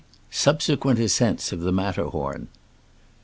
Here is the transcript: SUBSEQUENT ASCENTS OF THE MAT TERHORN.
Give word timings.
SUBSEQUENT 0.31 0.97
ASCENTS 0.97 1.51
OF 1.51 1.59
THE 1.59 1.71
MAT 1.71 1.93
TERHORN. 1.93 2.47